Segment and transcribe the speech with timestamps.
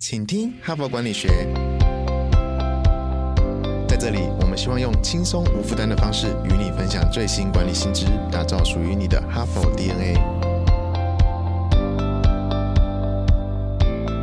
[0.00, 1.26] 请听哈佛管理学。
[3.88, 10.14] 在这里，我们希望用轻松无负担的方式与你分享最新管理新知，打造属于你的哈佛 DNA。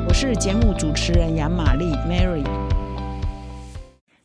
[0.08, 2.46] 我是节目主持人杨玛丽 Mary。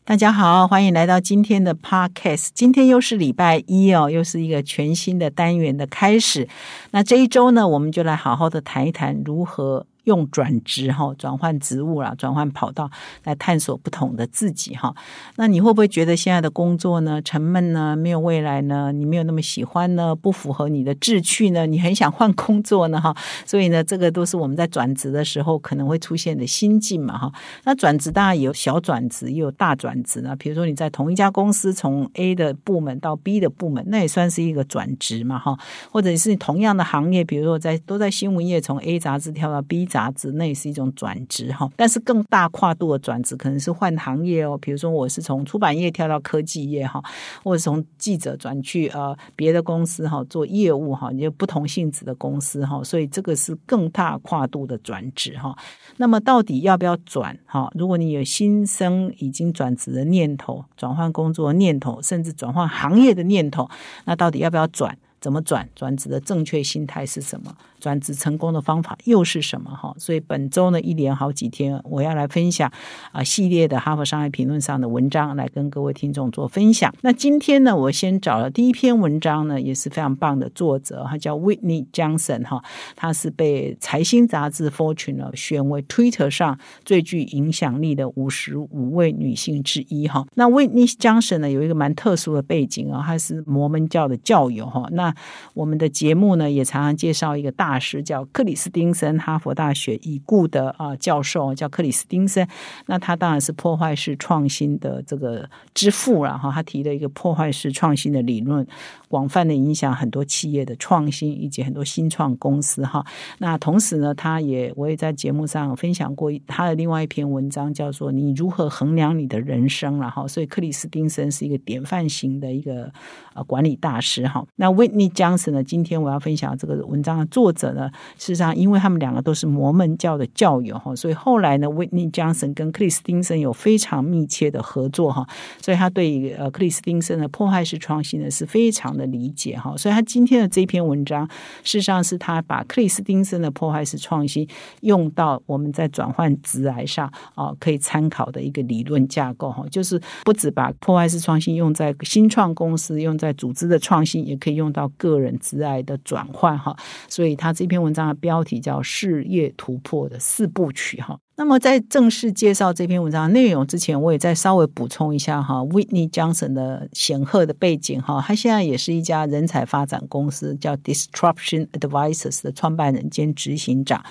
[0.04, 2.50] 大家好，欢迎来到今天的 Podcast。
[2.54, 6.48] 今天又是礼拜一哦，又是一个全新的单元的开始。
[6.92, 9.86] 那这一周呢，我们就来好好的谈一谈如何。
[10.04, 12.90] 用转职哈，转换职务啦，转换跑道
[13.24, 14.94] 来探索不同的自己哈。
[15.36, 18.90] 那你会不会觉得现在的工作呢沉闷呢，没有未来呢？
[18.92, 20.14] 你没有那么喜欢呢？
[20.16, 21.66] 不符合你的志趣呢？
[21.66, 23.14] 你很想换工作呢哈？
[23.44, 27.30] 所以呢，这个都是我们在转职的时候可能会出现的心境嘛哈。
[27.64, 30.34] 那转职当然有小转职，也有大转职呢。
[30.36, 35.58] 比如说你在同一家公司从 A 的部门到 B 的部门，那也算是一个转职嘛哈。
[35.90, 39.89] 或者是同样的行业，比如说在都在新闻业，从 A 杂志跳到 B。
[39.90, 44.56] 杂志那也是一种转职哈，但是更大跨度的转职可能是换行业哦。
[44.62, 47.02] 比如说我是从出版业跳到科技业哈，
[47.42, 55.54] 或者从记者转去呃别的公司哈做业务哈，也有不同性质的公司哈，所以这个是更大跨度的转职哈。
[55.96, 57.70] 那么到底要不要转哈？
[57.74, 63.68] 如果你有新生已经转职的念头、转换工作的念头，甚至转换行业的念头，
[64.04, 64.96] 那到底要不要转？
[65.20, 65.68] 怎么转？
[65.74, 67.54] 转职的正确心态是什么？
[67.78, 69.70] 转职成功的方法又是什么？
[69.70, 72.70] 哈，所以本周呢，一连好几天，我要来分享
[73.12, 76.94] 啊系列的《哈佛商业评论》上的文章，来跟各位听众做分享。
[77.02, 82.62] 那今天呢，我先找了第一篇文章呢，也是非常棒的作者，他叫 Whitney Johnson 哈，
[82.96, 90.26] 他是被财新杂志 Fortune 呢选为 Twitter 上最具影响力的五十五位女性之一哈。
[90.34, 94.86] 那 Whitney Johnson 呢，有一个蛮特殊的背景啊，她是摩门教的教友哈。
[94.92, 95.09] 那
[95.54, 97.80] 我们的节目呢，也常常介绍一个大。
[97.80, 102.46] 师叫克里斯汀森，哈佛大学已故的啊教授叫克里斯汀森。
[102.84, 106.52] 那他当然是破坏式创新的这个之父了哈。
[106.52, 108.66] 他提了一个破坏式创新的理论，
[109.08, 113.02] 广泛的影响很多企业的创新以及很多新创公司哈。
[113.38, 120.28] 那同时呢，他也我也在节目上分享过他的另外一篇文章，叫做《你如何衡量你的人生》了哈。
[120.28, 122.92] 所以克里斯汀森是一个典范型的一个
[123.34, 124.46] 呃管理大师哈。
[124.56, 125.64] 那 Whitney Johnson 呢？
[125.64, 127.72] 今天我要分享这个文章的作者。
[127.72, 127.90] 呢？
[128.18, 135.26] 事实上，因为他们两个都是摩门教的教友哈，所以后来呢，Whitney Johnson 跟克里斯汀森有非常密切的合作哈，
[135.62, 141.26] 所以他对呃克里斯汀森的破坏式创新呢是非常的理解哈，所以他今天的这篇文章，
[141.62, 144.46] 事实上是他把克里斯汀森的破坏式创新
[144.80, 156.76] 用到我们在转换直来上啊，可以参考的一个理论架构哈，就是不止把破坏式创新用在新创公司，用在组织的创新，也可以用到个人职爱的转换哈，
[157.08, 157.54] 所以他。
[157.60, 161.18] 这篇文章的标题叫“事业突破的四部曲”哈。
[161.36, 174.02] 那么在正式介绍这篇文章内容之前，我也再稍微补充一下哈，Whitney Johnson 的显赫的背景哈，他现在也是一家人才发展公司叫 Disruption Advisors 的创办人兼执行长。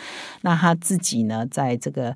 [0.42, 2.16] 那他自己呢，在这个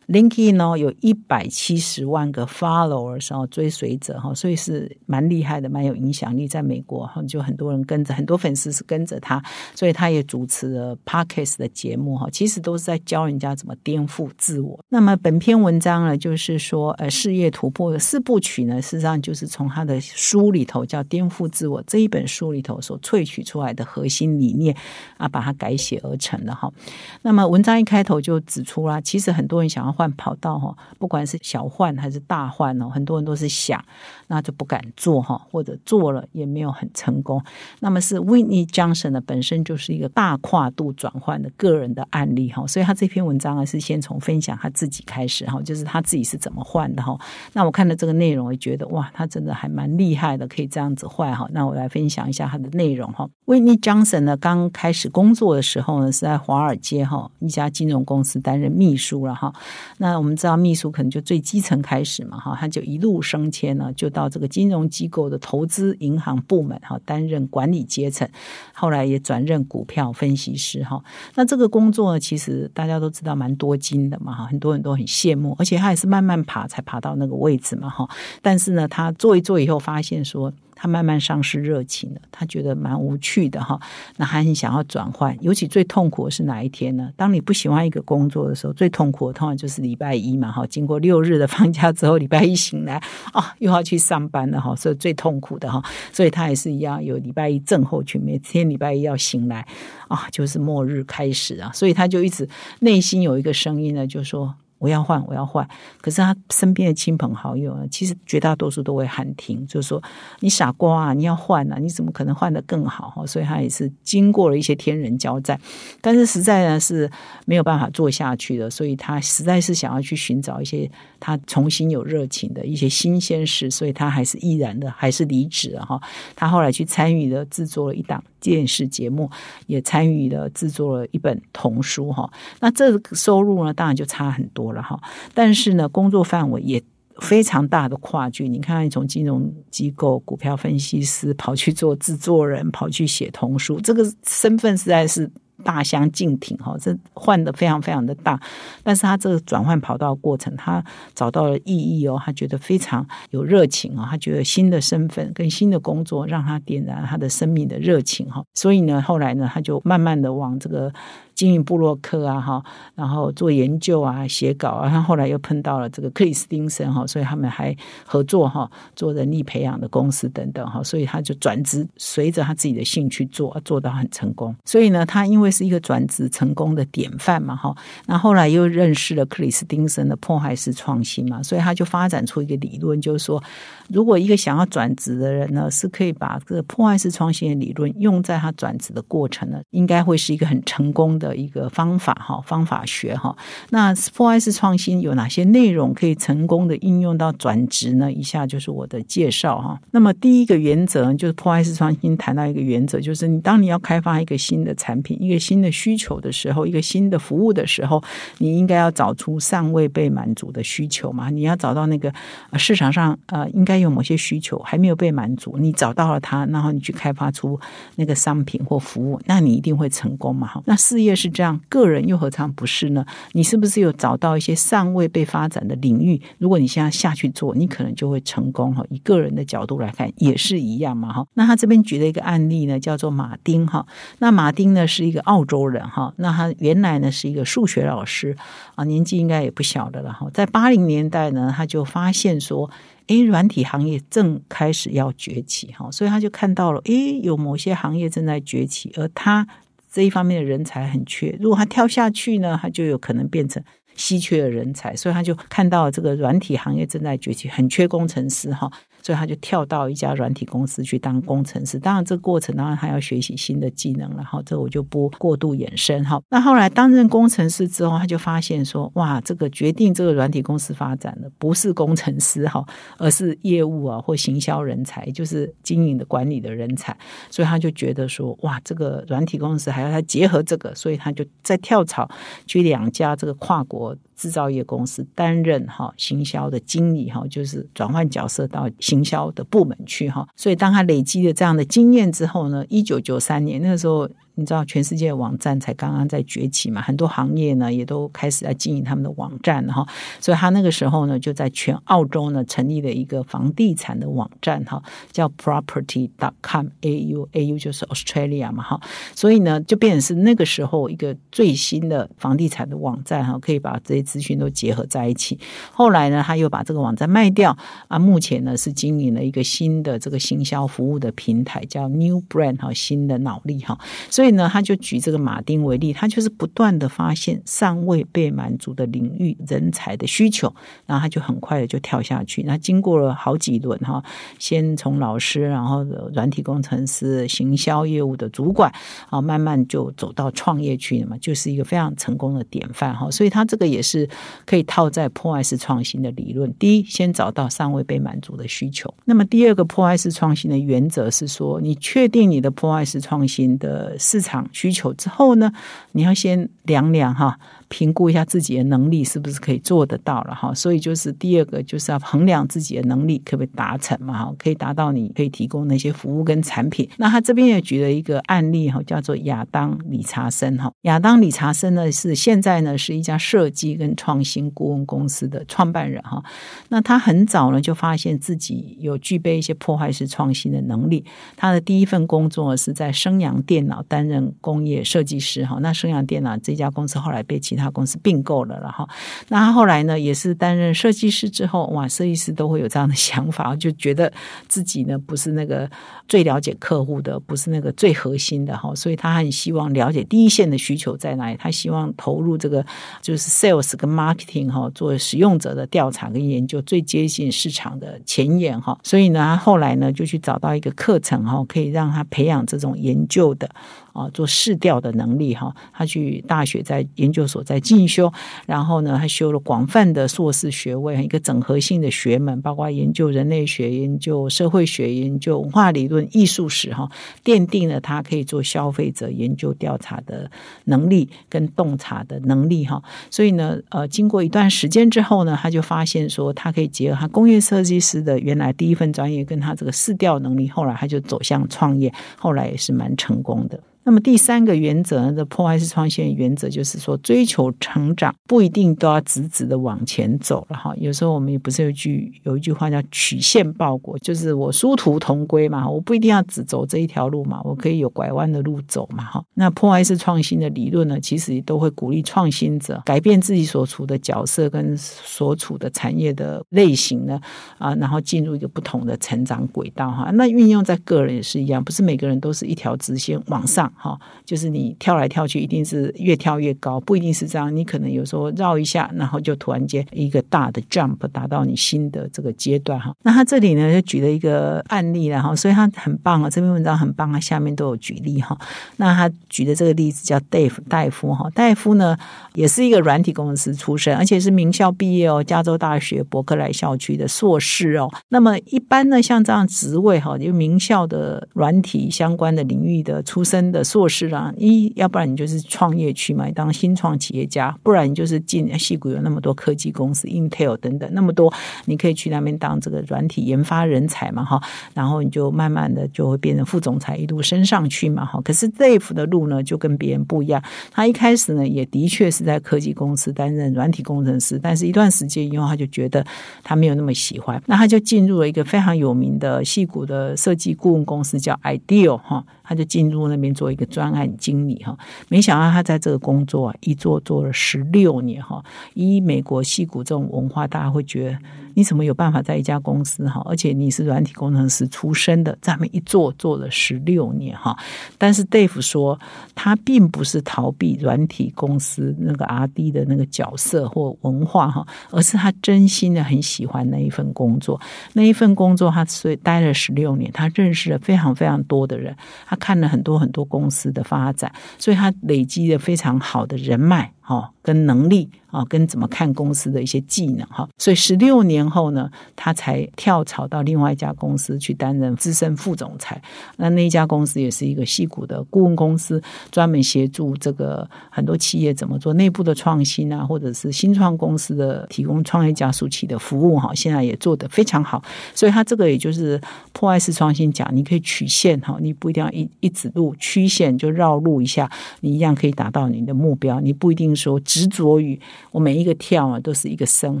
[0.08, 6.48] Linke 呢有一百七十万个 followers 哦追随者哈，所以是蛮厉害的，蛮有影响力。
[6.48, 9.42] 在美国哈，就很多人跟着，很多粉丝是跟着他，
[9.74, 12.26] 所以他也主持了 Parkes 的节目哈。
[12.32, 14.82] 其实都是在教人家怎么颠覆自我。
[14.88, 24.74] 那么本篇文章呢，就是说呃事业突破的四部曲呢，事实上就是从他的书里头叫《颠覆自我》这一本书里头所萃取出来的核心理念
[25.18, 26.72] 啊，把它改写而成的哈。
[27.20, 29.97] 那么文章一开头就指出啦，其实很多人想要。
[29.98, 33.84] 换跑道哈，不管是小换还是大换哦，很多人都是想，
[34.28, 37.42] 那就不敢做哈，或者做了也没有很成功。
[37.80, 47.18] 那么是 Winnie Johnson 呢，本身就是一个大跨度转换的个人的案例哈，所以他这篇文章呢是先从分享他自己开始哈，就是他自己是怎么换的哈。
[47.54, 51.48] 那我看了这个内容，我觉得哇，他真的还蛮厉害的，可以这样子换哈。
[51.50, 53.28] 那我来分享一下他的内容哈。
[53.46, 59.52] Winnie Johnson 呢，刚开始工作的时候呢，是在华尔街哈一家金融公司担任秘书了哈。
[59.96, 68.28] 那我们知道，秘书可能就最基层开始嘛，哈，他就一路升迁呢，就到这个金融机构的投资银行部门哈，担任管理阶层，
[68.72, 71.02] 后来也转任股票分析师哈。
[71.34, 78.08] 那这个工作，其实大家都知道蛮多金的嘛，哈，很多人都很羡慕，而且他也是慢慢爬才爬到那个位置嘛，哈。
[78.42, 80.52] 但是呢，他做一做以后，发现说。
[80.80, 83.78] 他慢慢丧失热情了，他觉得蛮无趣的哈。
[84.16, 87.10] 那他很想要转换，尤其最痛苦的是哪一天呢？
[87.16, 90.64] 当你不喜欢一个工作的时候，最痛苦的通常就是礼拜一嘛哈。
[90.68, 93.02] 经过六日的放假之后，礼拜一醒来
[93.32, 95.82] 啊，又要去上班了哈，所以最痛苦的哈。
[96.12, 99.66] 所以他也是一样，有礼拜一症候群，每天礼拜一要醒来
[100.06, 101.72] 啊，就是末日开始啊。
[101.74, 102.48] 所以他就一直
[102.80, 104.54] 内心有一个声音呢，就说。
[104.78, 105.68] 我要换，我要换。
[106.00, 110.02] 可是他身边的亲朋好友呢，其实绝大多数都会喊停，就是说
[110.40, 113.10] 你傻瓜啊，你要换啊，你怎么可能换得更好？
[113.10, 115.60] 哈，所以他也是经过了一些天人交战，
[116.00, 117.10] 但是实在呢是
[117.44, 126.00] 没有办法做下去的，所以他实在是想要去寻找一些他重新有热情的一些新鲜事，所以他还是毅然的，还是离职了哈。
[126.36, 129.30] 他后来去参与了制作了一档电视节目，
[129.66, 132.30] 也参与了制作了一本童书哈。
[132.60, 135.00] 那这个收入呢，当然就差很多了哈。
[135.34, 136.82] 但是呢，工作范围也
[137.20, 138.48] 非常大的跨距。
[138.48, 145.30] 你看，从金融机构、股票分析师跑去做制作人，跑去写童书，这个身份实在是。
[145.64, 148.40] 大相径庭哈，这换的非常非常的大，
[148.82, 150.84] 但是他这个转换跑道过程，他
[151.14, 160.92] 找到了意义哦，他觉得非常有热情啊，他觉得新的身份跟新的工作让他点燃他的生命的热情哈，所以呢，后来呢，他就慢慢的往这个。
[161.38, 162.60] 经营布洛克啊，哈，
[162.96, 167.74] 然后做研究啊，写稿啊，他后来又碰到了这个克里斯汀森哈，所以他们还
[168.04, 174.52] 合作哈，做人力培养的公司等等哈，所以他就转职，随着他自己的兴趣做，做到很成功。
[174.64, 177.72] 所以呢，他因为是一个转职成功的典范嘛，哈，
[178.06, 183.40] 那后来又认识了克里斯汀森的破坏式创新嘛，所以他就发展出一个理论，就是说，
[183.88, 191.27] 如果一个想要转职的人呢，是可以把这个破坏式创新的理论用在他转职的过程呢，应该会是一个很成功的。
[191.28, 193.36] 的一个方法哈，方法学哈。
[193.70, 198.10] 那破坏式创新有哪些内容可以成功的应用到转职呢？
[198.10, 199.78] 以下就是我的介绍哈。
[199.90, 208.02] 那么第一个原则就是破坏式创新谈到一个原则，就是你当你要开发一个新的产品、一个新的需求的时候，一个新的服务的时候，
[208.38, 211.28] 你应该要找出尚未被满足的需求嘛？
[211.28, 212.10] 你要找到那个
[212.54, 217.60] 市场上呃应该有某些需求还没有被满足，你找到了它，然后你去开发出
[217.96, 220.52] 那个商品或服务，那你一定会成功嘛？
[220.64, 221.17] 那事业。
[221.18, 223.04] 是这样，个人又何尝不是呢？
[223.32, 226.20] 你是不是有找到一些尚未被发展的领域？
[226.38, 228.84] 如果你现在下去做，你可能就会成功哈。
[228.88, 231.26] 以个人的角度来看，也是一样嘛哈。
[231.34, 233.84] 那他这边举了一个案例呢，叫做马丁哈。
[234.20, 236.14] 那马丁呢是一个澳洲人哈。
[236.18, 238.36] 那他原来呢是一个数学老师
[238.76, 240.30] 啊，年纪应该也不小的了哈。
[240.32, 242.70] 在八零年代呢，他就发现说，
[243.08, 249.46] 诶，软体行业正开始要崛起哈，所以他就看到了，诶，有某些行业正在崛起，而他。
[249.90, 253.62] 这一方面的人才很缺，如果他跳下去呢，他就有可能变成
[253.94, 258.70] 稀缺的人才，所以他就看到这个软体行业正在崛起，很缺工程师哈。
[259.08, 261.78] 所以他就跳到一家软体公司去当工程师。
[261.78, 264.42] 当然，这个过程当然他要学习新的技能了哈。
[264.44, 266.20] 这我就不过度延伸哈。
[266.28, 272.62] 那后来担任工程师之后，他就发现说：哇，这个决定这个软体公司发展的不是工程师哈，
[272.98, 276.94] 而是业务啊或行销人才，就是经营的管理的人才。
[277.30, 282.06] 所以他就觉得说：哇，这个软体公司还要他结合这个，所以他就在跳槽
[282.46, 283.96] 去两家这个跨国。
[284.18, 290.26] 制造业公司担任哈行销的经理哈，就是转换角色到行营销的部门去哈。
[290.34, 294.08] 所以当他累积了这样的经验之后呢，一九九三年那个时候。
[294.38, 296.80] 你知道全世界的网站才刚刚在崛起嘛？
[296.80, 299.84] 很多行业呢也都开始在经营他们的网站哈，
[300.20, 304.80] 所以他那个时候呢就在全澳洲呢成立了一个房地产的网站哈，
[305.10, 308.80] 叫 Property dot com A U A U 就是 Australia 嘛哈，
[309.12, 315.36] 所以呢就变成是那个时候一个最新的房地产的网站哈，可以把这些资讯都结合在一起。
[315.72, 317.58] 后来呢他又把这个网站卖掉
[317.88, 323.76] 啊，目前呢是经营了一个新的这个行销服务的平台叫 New Brand 哈，新的脑力哈，
[324.08, 324.27] 所以。
[324.28, 330.54] 所以呢，他就举这个马丁为例，他就是不断的发现尚未被满足的领域人才的需求，
[330.84, 332.42] 然后他就很快的就跳下去。
[332.42, 334.04] 那经过了好几轮哈，
[334.38, 335.82] 先从老师，然后
[336.12, 338.70] 软体工程师、行销业务的主管，
[339.08, 343.10] 啊，慢慢就走到创业去了嘛，就是一个非常成功的典范哈。
[343.10, 344.06] 所以他这个也是
[344.44, 346.52] 可以套在破坏式创新的理论。
[346.58, 348.92] 第一，先找到尚未被满足的需求。
[349.06, 354.17] 那么第二个破坏式创新的原则是说，你确定你的破坏式创新的是。
[354.18, 355.52] 市场需求之后呢，
[355.92, 357.38] 你要先量量哈。
[357.68, 366.88] 评估一下自己的能力是不是可以做得到了哈，所以就是第二个就是要衡量自己的能力可不可以达成嘛哈，可以达到你可以提供那些服务跟产品。
[366.96, 370.72] 那他这边也举了一个案例哈，叫做亚当理查森哈。
[370.82, 376.22] 亚当理查森呢是现在呢是一家设计跟创新顾问公司的创办人哈。
[376.70, 381.04] 那他很早呢就发现自己有具备一些破坏式创新的能力。
[381.36, 385.58] 他的第一份工作是在升阳电脑担任工业设计师哈。
[385.60, 388.88] 那升阳电脑这家公司后来被其他公司并购了，然后
[389.28, 394.10] 那他后来呢也是担任设计师之后，哇，设计师都会有这样的想法， 就觉得
[394.46, 395.68] 自己呢不是那个
[396.08, 402.64] 最了解客户的，不是那个最核心的哈，所以他很希望了解第一线的需求在哪里，他希望投入这个
[403.02, 413.48] 就是 sales 跟 marketing 哈，做使用者的调查跟研究，最接近市场的前沿哈，所以呢，他后来呢就去找到一个课程哈，可以让他培养这种研究的。
[413.92, 418.12] 啊，做试调的能力哈，他去大学在研究所在进修，
[418.46, 426.88] 然后呢，他修了广泛的硕士学位，一个整合性的学门，包括研究人类学、研究社会学、研究文化理论、艺术史哈，
[427.24, 430.30] 奠定了他可以做消费者研究调查的
[430.64, 432.82] 能力跟洞察的能力哈。
[433.10, 443.58] 所以呢，呃，经过一段时间之后呢，他就发现说，他可以结合他工业设计师的原来第一份专业，跟他这个试调能力，后来他就走向创业，后来也是蛮成功的。
[443.88, 445.12] 那么第三个原则呢？
[445.14, 450.74] 的破坏式创新原则就是说，追求成长不一定都要直直的往前走了哈。
[450.76, 459.24] 有时候我们也不是有句有一句话叫曲线报国，就是我殊途同归嘛，我不一定要只走这一条路嘛，我可以有拐弯的路走嘛哈。
[459.32, 467.18] 那破坏式创新的理论呢，其实都会鼓励创新者改变自己所处的角色跟所处的产业的类型呢
[467.56, 470.10] 啊，然后进入一个不同的成长轨道哈。
[470.10, 473.72] 那运用在个人也是一样，不是每个人都是一条直线往上。
[473.78, 477.54] 哈，就是你跳来跳去，一定是越跳越高，不一定是这样。
[477.54, 482.92] 你可能有时候绕一下，然后就突然间一个大的 jump 达到你新的这个阶段哈。
[483.02, 488.36] 那他这里呢就举了一个案例了哈，所以他很棒啊，这篇文章很棒啊，下面都有举例哈。
[488.78, 491.96] 那他举的这个例子叫 Dave 戴夫哈，戴夫呢
[492.34, 497.88] 也是一个软体工程师出身，而且是名校毕业哦，加州大学伯克莱校区的硕士哦。
[498.08, 503.64] 那么一般呢，像这样职位哈，就名校的软体相关的领域的出身的。
[503.68, 511.32] 硕士啊，一要不然你就是创业去嘛，当新创企业家；不然你就是进戏谷有那么多科技公司，Intel 等等那么多，
[511.66, 514.40] 你可以去那边当这个软体研发人才嘛，哈。
[514.72, 518.20] 然后你就慢慢的就会变成副总裁，一路升上去嘛，哈。
[518.22, 520.42] 可是 Dave 的路呢，就跟别人不一样。
[520.70, 526.04] 他一开始呢，也的确是在科技公司担任软体工程师，但是一段时间以后，他就觉得
[526.42, 532.24] 他没有那么喜欢，那他就进入了一个非常有名的戏谷的设计顾问公司，叫 Ideal 哈。
[532.48, 534.76] 他就进入那边做一个专案经理哈，
[535.08, 538.44] 没想到他在这个工作啊一做做了十六年哈。
[538.74, 541.18] 以美国戏骨这种文化，大家会觉得
[541.58, 543.20] 你怎么有办法在一家公司哈？
[543.24, 547.54] 而且你是软体工程师出身的，在那边一做做了十六年哈。
[547.98, 548.98] 但是 Dave 说，
[549.34, 557.60] 他并不是逃避软体公司那个 R D 的那个角色或文化哈，而是他真心的很喜欢那一份工作。
[557.92, 561.94] 那一份工作，他所以待了十六年，他认识了非常非常多的人，
[562.26, 562.38] 他。
[562.38, 568.10] 看了很多很多公司的发展，所以他累积了非常好的人脉，哈，跟能力。
[568.30, 575.98] 啊，跟怎么看公司的一些技能哈，所以十六年后呢，他才跳槽到另外一家公司去担任资深副总裁。
[576.36, 586.54] 那那一家公司也是一个细股的顾问公司，专门协助这个很多企业怎么做内部的创新啊，或者是新创公司的提供创业加速器的服务哈。
[586.54, 587.82] 现在也做得非常好，
[588.14, 589.18] 所以他这个也就是
[589.54, 594.50] 破坏式创新讲，你可以曲线哈，你不一定要一一直路曲线就绕路一下，
[594.80, 596.40] 你一样可以达到你的目标。
[596.40, 597.98] 你不一定说执着于。
[598.30, 600.00] 我每一个跳啊，都是一个升；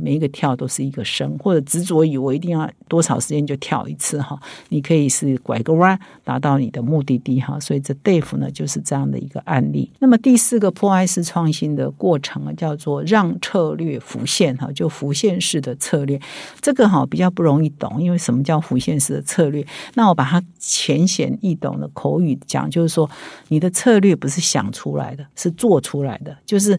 [0.00, 4.38] 每一个跳都是一个升，或者执着于我一定要多少时间就跳一次哈。
[4.68, 7.58] 你可以是拐个弯达到你的目的地哈。
[7.58, 9.90] 所以这 Dave 呢就是这样的一个案例。
[9.98, 16.20] 那么第四个破坏式创新的过程啊，叫做让策略浮现哈，就浮现式的策略。
[16.60, 19.66] 这个哈比较不容易懂，因为什么叫浮现式的策略？
[19.94, 23.10] 那我把它浅显易懂的口语讲，就是说
[23.48, 26.78] 你的策略不是想出来的，是做出来的，就是。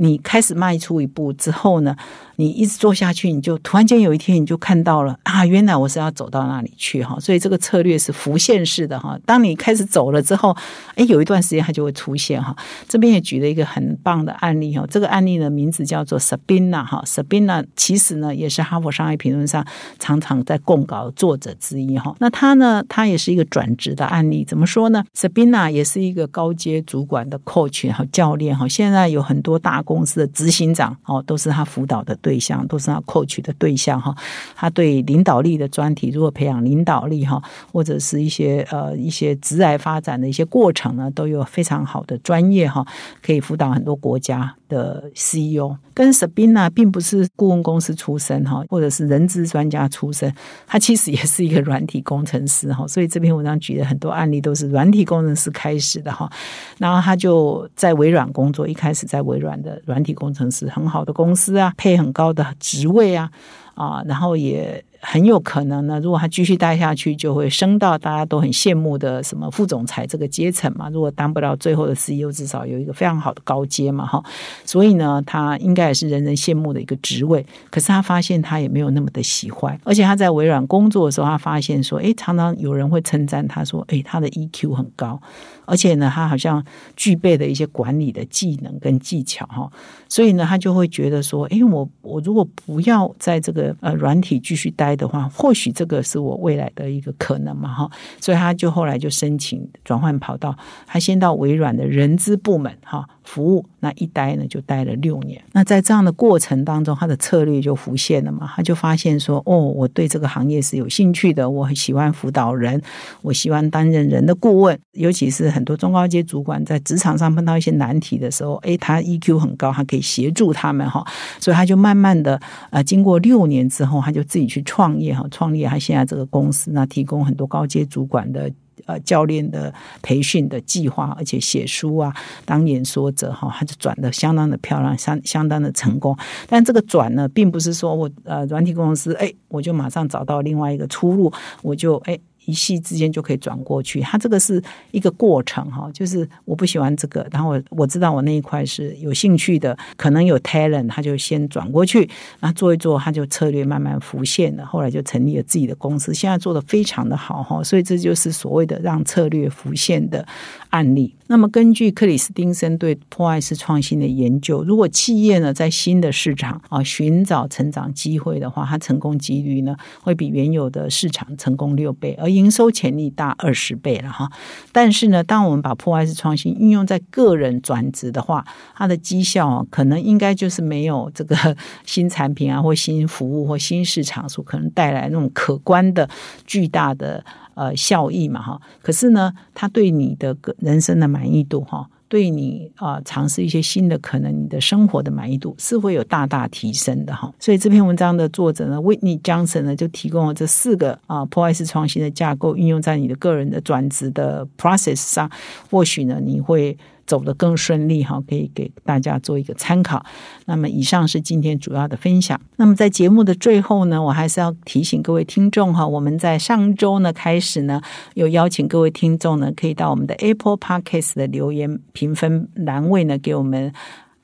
[0.00, 1.94] 你开始迈出一步之后呢？
[2.36, 7.20] 你一直做下去，你就突然间有一天你就看到了啊，原来我是要走到那里去哈。
[7.20, 9.18] 所以这个策略是浮现式的哈。
[9.26, 10.56] 当你开始走了之后，
[10.94, 12.56] 哎，有一段时间它就会出现哈。
[12.88, 14.86] 这边也举了一个很棒的案例哈。
[14.88, 17.02] 这个案例的名字叫做 Sabina 哈。
[17.04, 19.62] Sabina 其实呢也是哈佛商业评论上
[19.98, 22.16] 常常在供稿作者之一哈。
[22.20, 24.46] 那他呢，他也是一个转职的案例。
[24.46, 28.66] 怎么说呢？Sabina 也是一个高阶主管的 coach 和教练哈。
[28.66, 32.40] 现在有很多大公司的执行长哦，都是他辅导的对。
[32.40, 34.14] 象都是他 coach 的对象哈，
[34.56, 42.82] 他对领导力的专题，如果培养领导力哈，或者是一些呃一些职癌发展的一些过程呢，都有非常好的专业哈，
[43.22, 44.56] 可以辅导很多国家。
[44.70, 50.34] 的 CEO，跟 Sabina 并不是顾问公司出身哈，或者是人资专家出身，
[50.66, 52.86] 他其实也是一个软体工程师哈。
[52.86, 56.30] 所以这篇文章举的很多案例都是软体工程师开始的哈。
[56.78, 63.30] 然后他就在微软工作，一开始在微软的软体工程师，很好的公司啊，配很高的职位啊
[63.74, 64.82] 啊，然后也。
[65.02, 70.90] 很有可能呢，如果他继续待下去，就会升到大家都很羡慕的什么副总裁这个阶层嘛。
[70.90, 74.22] 如果当不了最后的 CEO，至少有一个非常好的高阶嘛，哈。
[74.66, 77.44] 所以呢，他应该也是人人羡慕的一个职位。
[77.70, 85.18] 可是他发现他也没有那么的喜欢，而且他在微软工作的时候，他发现说，哎，常常有人会称赞他说，哎，他的 EQ 很高，
[85.64, 86.62] 而且呢，他好像
[86.94, 89.70] 具备的一些管理的技能跟技巧，哈。
[90.10, 94.89] 所以呢，他就会觉得说，哎，我我如果不要在这个呃软体继续待。
[94.96, 100.56] 的话，或许这个是我未来的一个可能嘛，哈，所以他就后来就申请转换跑道，
[100.86, 103.08] 他先到微软的人资部门，哈。
[103.30, 105.40] 服务那一待呢，就待了六年。
[105.52, 108.50] 那在这样的过程当中，他的策略就浮现了嘛。
[108.56, 112.82] 他就发现说：“哦，我对这个行业是有兴趣的，我很喜欢辅导人，
[113.22, 114.76] 我喜欢担任人的顾问。
[114.94, 121.06] 尤其是很多中高阶主管在职场上碰到一些难题的时候，诶，他 EQ 很高，他可以协助他们哈。
[121.38, 128.50] 所以他就慢慢的呃，经过六年之后，他就自己去创业哈，创立他现在这个公司，那提供很多高阶主管的。”
[128.86, 129.72] 呃，教练的
[130.02, 136.16] 培训的计划，而且写书啊，当演说者哈，他就转的相当的漂亮，相相当的成功。
[136.46, 141.32] 但这个转呢，并不是说我呃，软体公司哎，我就马上找到另外一个出路，
[141.62, 142.18] 我就哎。
[142.50, 160.26] 一夕之间就可以转过去，它这个是一个过程哈，就是我不喜欢这个，然后我我知道我那一块是有兴趣的，可能有 talent，他就先转过去，那做一做，他就策略慢慢浮现了，后来就成立了自己的公司，现在做的非常的好哈，所以这就是所谓的让策略浮现的
[160.70, 161.14] 案例。
[161.28, 174.30] 那么根据克里斯汀森对破坏式创新的研究，如果企业呢在新的市场啊寻找成长机会的话，它成功几率呢会比原有的市场成功六倍，而营收潜力大二十倍了哈，
[174.72, 178.44] 但是呢，当我们把破坏式创新运用在个人转职的话，
[178.74, 181.36] 它的绩效可能应该就是没有这个
[181.84, 186.08] 新产品啊，或新服务或新市场所可能带来那种可观的
[186.46, 187.22] 巨大的
[187.54, 188.60] 呃效益嘛哈。
[188.82, 191.88] 可是呢，它对你的人生的满意度哈。
[192.10, 197.32] 对你啊，尝试一些新的可能，你的生活的满意度是会有大大提升的哈。
[197.38, 205.30] 所以这篇文章的作者呢为你江辰呢，就提供了这四个啊破坏式创新的架构，运用在你的个人的转职的 process 上，
[205.70, 206.76] 或许呢，你会。
[207.10, 210.06] 走得更顺利哈，可以给大家做一个参考。
[210.46, 212.40] 那么，以上是今天主要的分享。
[212.54, 217.82] 那么，在节目的最后呢，我还是要提醒各位听众哈，我们在上周呢开始呢，
[218.14, 223.72] 有邀请各位听众呢，可以到我们的 Apple Podcast 的留言评分栏位呢，给我们。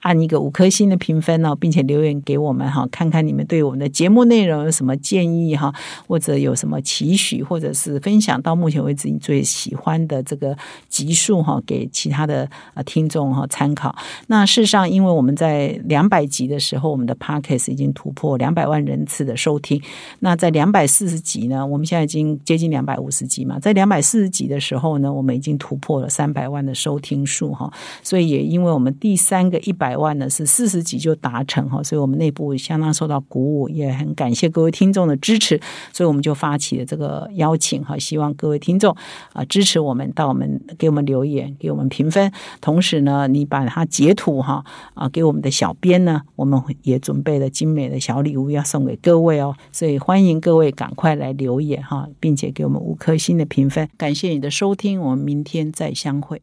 [0.01, 5.75] 按一个五颗星的评分哦，并且留言给我们哈，看看你们对我们的节目内容有什么建议哈，
[6.07, 10.57] 或者有什么期许，或者是分享到目前为止你最喜欢的这个
[10.89, 13.97] 集数哈，给其他的呃听众哈参考。
[14.29, 19.81] 那事实上，因为我们在两百集的时候，我们的 podcast 已经突破两百万人次的收听。
[20.21, 27.73] 那在两百四十集呢，我们现在已经接近两百五十集嘛，在两百四十集的时候呢，我们已经突破了三百万的收听数哈。
[28.03, 29.86] 所以也因为我们第三个一百。
[29.87, 35.61] 百万呢是四十几就达成哈，所以我们内部相当受到鼓舞，也很感谢各位听众的支持，
[35.93, 38.93] 所以我们就发起了这个邀请哈，希望各位听众
[39.33, 56.43] 啊支持我们，到我们给我们留言，给我们评分，同时呢，你把它截图哈啊给我们的小编呢，我们也准备了精美的小礼物要送给各位哦，所以欢迎各位赶快来留言哈，并且给我们五颗星的评分，感谢你的收听，我们明天再相会。